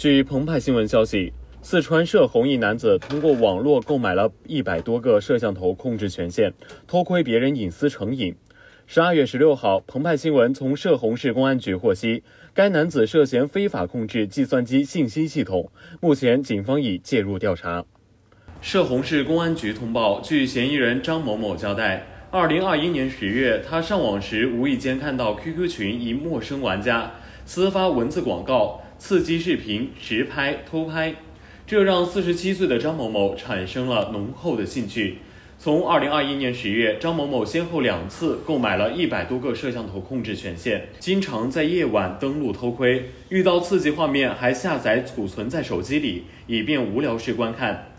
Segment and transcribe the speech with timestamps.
[0.00, 1.30] 据澎湃新闻消息，
[1.60, 6.54] 四川涉红一男子通过网络购买了一百多个摄像头控制权限，
[6.86, 8.34] 偷窥别人隐私成瘾。
[8.86, 12.22] 十二月十六号，澎湃新闻从涉洪市公安局获悉，
[12.54, 15.70] 该男子涉嫌非法控制计算机信息系统，
[16.00, 17.84] 目前警方已介入调查。
[18.62, 27.10] 涉洪市公安局通报，据嫌疑人张某某交代，二零二一年十月，他上网时无意间看到 QQ 群一陌生玩家
[27.44, 31.14] 私发文字广告、刺激视频、实拍、偷拍，
[31.66, 35.16] 这让四十七岁的张某某产生了浓厚的兴趣。
[35.58, 47.94] 从二零二一年十月，张某某先后两次购买了一百多个摄像头控制权限，经常在夜晚登录偷窥，遇到刺激画面还下载储存在手机里，以便无聊时观看。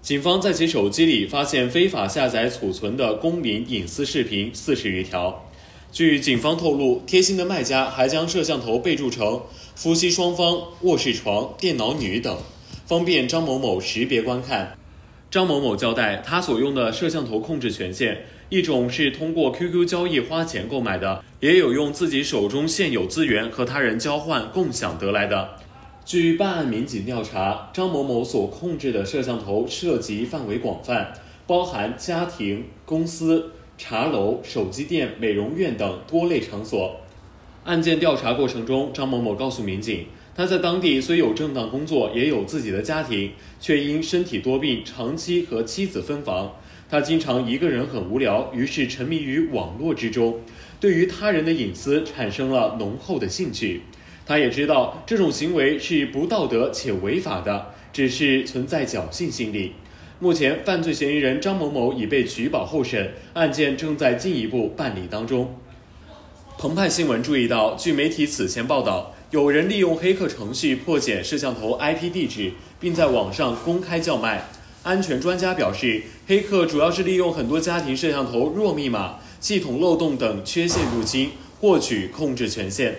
[0.00, 5.50] 警方在其手机里发现非法下载储存的公民隐私视频四十余条。
[5.94, 9.40] 据警方透露，贴心的卖家还将摄像头备注成
[9.76, 12.36] 夫妻双方、卧室床、电脑女等，
[12.84, 14.76] 方便张某某识别观看。
[15.30, 25.50] 张某某交代，他所用的摄像头控制权限，一种是通过 QQ 交易花钱购买的，也有用自己手中现有资源和他人交换共享得来的。
[26.04, 31.12] 据办案民警调查，张某某所控制的摄像头涉及范围广泛，
[31.46, 37.00] 包含家庭、公司、茶楼、手机店、美容院等多类场所。
[37.64, 40.06] 案件调查过程中，张某某告诉民警。
[40.36, 46.56] 他在当地虽有正当工作，也有自己的家庭，却因身体多病，长期和妻子分房。
[46.90, 50.40] 他经常一个人很无聊，于是沉迷于网络之中，
[50.80, 53.82] 对于他人的隐私产生了浓厚的兴趣。
[54.26, 59.72] 他也知道这种行为是不道德且违法的，只是存在侥幸心理。
[60.20, 65.58] 目前，犯罪嫌疑人张某某已被取保候审，案件正在进一步办理当中。
[66.56, 69.12] 澎湃新闻注意到，据媒体此前报道。
[69.32, 74.44] 有人利用黑客程序破解摄像头 IP 地址，并在网上公开叫卖。
[74.84, 82.94] 安全专家表示，黑客主要是利用很多家庭摄像头弱密码、系统漏洞等缺陷入侵，获取控制权限。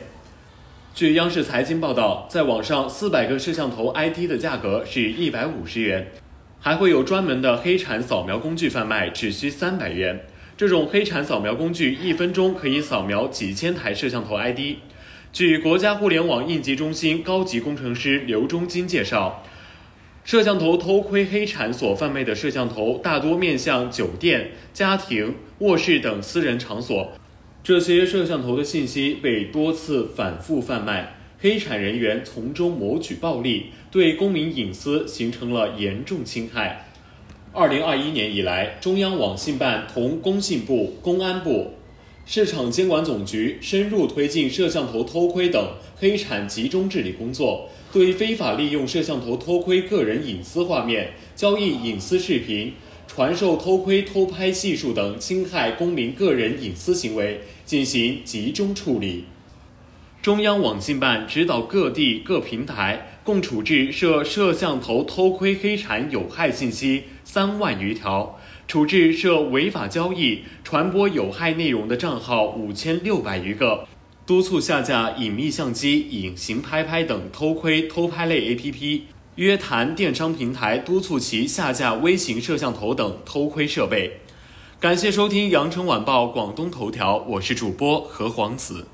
[0.94, 6.11] 据央视财经报道，在网上四百个摄像头 ID 的价格是一百五十元，
[6.66, 10.26] 还会有专门的黑产扫描工具贩卖，只需三百元。
[10.58, 14.78] 这种黑产扫描工具一分钟可以扫描几千台摄像头 ID。
[15.31, 19.44] 据国家互联网应急中心高级工程师刘忠金介绍，
[20.24, 27.12] 摄像头偷窥黑产所贩卖的摄像头大多面向酒店、家庭、卧室等私人场所，
[27.64, 36.88] 这些摄像头的信息被多次反复贩卖，黑产人员从中谋取暴利，对公民隐私形成了严重侵害。
[37.51, 41.73] 二零二一年以来，中央网信办同工信部、公安部。
[42.25, 52.73] 市场监管总局深入推进摄像头偷窥等黑产集中治理工作，对非法利用摄像头偷窥个人隐私画面、交易隐私视频、
[53.07, 59.25] 传授偷窥偷拍技术等侵害公民个人隐私行为进行集中处理。
[60.25, 68.40] 中央网信办指导各地各平台共处置涉摄像头偷窥黑产有害信息三万余条。
[68.68, 73.88] 处置涉违法交易、传播有害内容的账号五千六百余个，
[74.25, 79.02] 督促下架隐秘相机、隐形拍拍等偷窥偷拍类 APP，
[79.35, 84.22] 约谈电商平台，督促其下架微型摄像头等偷窥设备。
[84.80, 88.88] 感谢收听羊城晚报广东头条，我是主播何黄子。